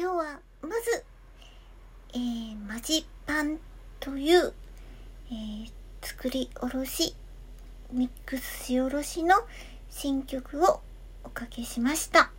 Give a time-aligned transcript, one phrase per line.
[0.00, 1.04] 今日はまず、
[2.14, 3.58] えー、マジパン
[3.98, 4.52] という、
[5.28, 7.16] えー、作りおろし
[7.92, 9.34] ミックスしおろしの
[9.90, 10.82] 新曲を
[11.24, 12.30] おかけしました。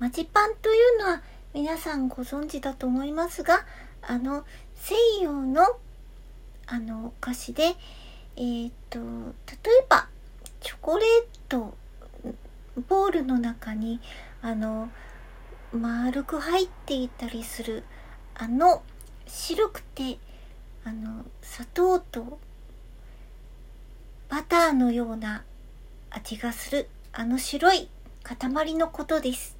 [0.00, 1.22] マジパンというのは
[1.52, 3.64] 皆さんご存知だと思いますが
[4.02, 4.44] あの
[4.74, 5.62] 西洋の
[6.66, 7.76] あのお菓子で
[8.34, 9.04] えー、っと例
[9.80, 10.08] えば
[10.60, 11.76] チョコレート
[12.88, 14.00] ボールの中に
[14.42, 14.90] あの
[15.72, 17.84] 丸く入っていたりする
[18.34, 18.82] あの
[19.26, 20.18] 白くて
[20.84, 22.38] あの砂糖と
[24.28, 25.44] バターのような
[26.10, 27.88] 味がするあの白い
[28.22, 29.56] 塊のことです。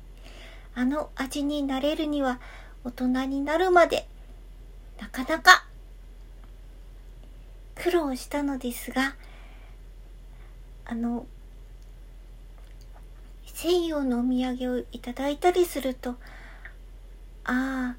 [0.75, 2.41] あの味になれるには
[2.83, 4.09] 大人になるまで
[5.01, 5.67] なかなか
[7.77, 9.15] 苦労したのですが
[10.85, 11.27] あの
[13.55, 16.17] 西洋のお土産をいただいたりすると
[17.45, 17.97] ああ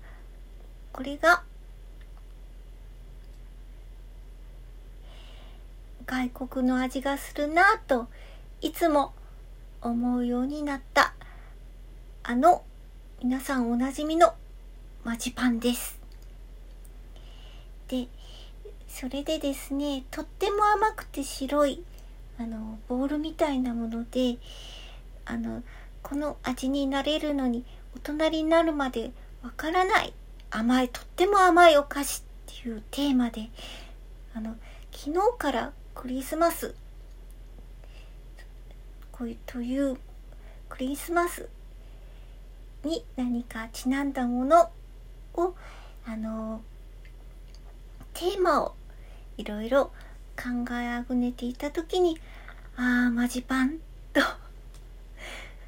[0.92, 1.44] これが
[6.06, 8.08] 外国の味がするなぁと
[8.62, 9.14] いつも
[9.82, 11.14] 思うようになった
[12.22, 12.64] あの
[13.24, 14.34] 皆さんおなじみの
[15.04, 16.00] マジパンです。
[17.88, 18.08] で
[18.88, 21.84] それでですねとっても甘くて白い
[22.40, 24.38] あのボールみたいなもので
[25.26, 25.64] あの
[26.04, 29.12] この味になれるのに大人になるまで
[29.44, 30.14] わからない。
[30.52, 33.50] 甘いとっても甘いお菓子っていうテーマで。
[34.34, 34.56] あの
[34.92, 36.76] 昨日からクリスマス。
[39.12, 39.98] こういうという
[40.68, 41.48] クリスマス
[42.84, 44.70] に何かちなんだもの
[45.36, 45.56] を
[46.06, 46.62] あの
[48.14, 48.76] テーマを
[49.38, 49.86] いろいろ
[50.38, 52.20] 考えあぐねていた時に
[52.76, 53.78] ああマジパン
[54.12, 54.22] と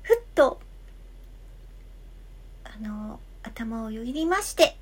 [0.07, 0.62] ふっと
[2.63, 4.77] あの頭をよぎりまして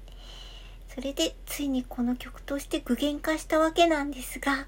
[0.88, 4.68] それでついにこの曲として具現化したわけなんですが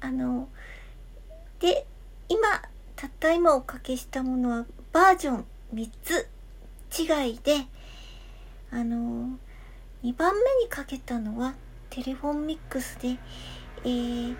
[0.00, 0.48] あの
[1.60, 1.86] で
[2.28, 2.40] 今
[2.96, 6.28] たった今おかけしたものはバージョン3つ
[6.98, 7.66] 違いで
[8.72, 9.38] あの
[10.02, 11.54] 2番目にかけたのは
[11.90, 13.18] テレフォンミックスで、
[13.84, 14.36] えー、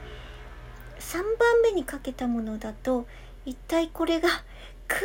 [0.99, 3.06] 3番目にかけたものだと
[3.44, 4.28] 一体これが
[4.88, 4.98] クー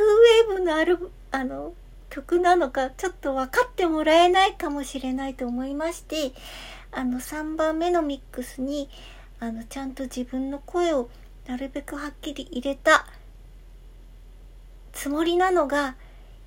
[0.50, 1.74] ウェーブのあるあの
[2.10, 6.32] 曲なのかちょっと分かってもらえないかもしれないと思いまして
[6.92, 8.90] あの3番目のミックスに
[9.40, 11.10] あのちゃんと自分の声を
[11.46, 13.06] なるべくはっきり入れた
[14.94, 15.96] つもりなのが、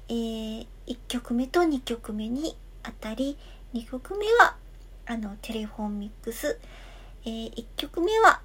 [0.08, 3.38] えー、1曲目と2曲目にあたり
[3.74, 4.56] 2曲目は
[5.06, 6.58] あのテレフォンミックス、
[7.24, 8.40] えー、1曲目は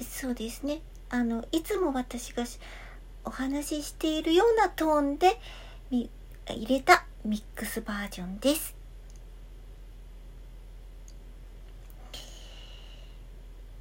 [0.00, 0.80] そうですね。
[1.14, 2.42] あのいつも私が
[3.24, 5.38] お話ししているようなトーンで
[5.92, 6.10] 入
[6.66, 8.74] れたミックスバージョンです。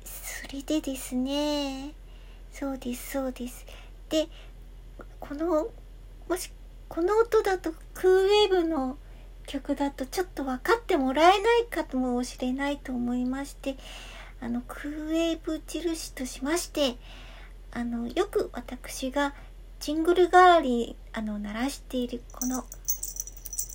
[0.04, 1.94] それでですね
[2.52, 3.66] そうですそうです
[4.10, 4.28] で
[5.20, 5.72] この
[6.30, 6.52] もし
[6.88, 9.00] この音だとクーウェーブの
[9.48, 13.76] 曲だとちょっと分かってもらえないかもしれないと思いまして
[14.44, 16.98] あのクーウェーブ印としまして
[17.74, 19.34] あのよく私が
[19.80, 22.64] ジングル代わりにあの鳴らしているこの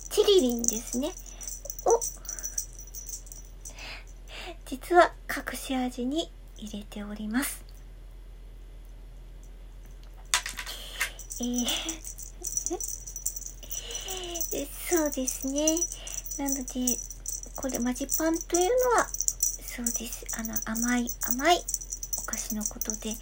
[0.09, 1.09] チリリンですね
[1.85, 1.99] を
[4.65, 7.63] 実は隠し味に入れております
[11.41, 12.09] えー
[14.89, 15.77] そうですね。
[16.39, 16.97] なので、
[17.55, 20.25] これマジパンというのは、そうです。
[20.35, 21.61] あの、甘い、甘い
[22.17, 23.13] お菓子のことで、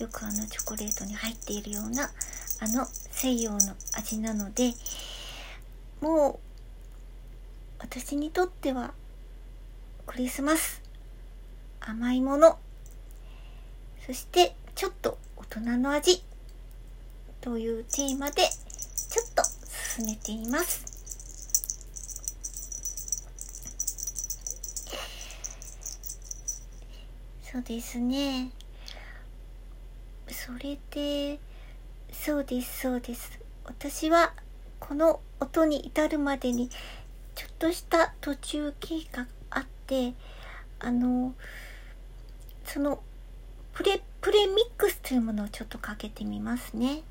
[0.00, 2.10] よくあの、チョコレートに入っているような、
[2.58, 3.58] あの、西洋の
[3.92, 4.72] 味なので、
[6.00, 6.38] もう、
[7.78, 8.94] 私にとっては、
[10.06, 10.80] クリスマス、
[11.80, 12.58] 甘いもの、
[14.06, 16.24] そして、ちょっと大人の味、
[17.42, 18.42] というテーマで、
[19.10, 19.42] ちょっと
[19.96, 20.82] 進めています。
[27.52, 28.59] そうですね。
[30.58, 31.38] それで、
[32.12, 33.38] そうです、そうです。
[33.64, 34.32] 私は
[34.80, 36.68] この音に至るまでに
[37.36, 40.14] ちょっとした途中経過あって、
[40.80, 41.34] あの、
[42.64, 43.00] その
[43.72, 47.02] プレ、プレミックスというものをちょっとかけてみますね。